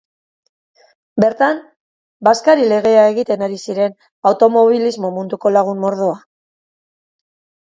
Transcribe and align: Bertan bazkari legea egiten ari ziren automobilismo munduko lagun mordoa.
Bertan 1.23 1.59
bazkari 2.27 2.65
legea 2.71 3.03
egiten 3.11 3.43
ari 3.49 3.59
ziren 3.67 3.95
automobilismo 4.31 5.13
munduko 5.19 5.53
lagun 5.61 5.85
mordoa. 5.87 6.19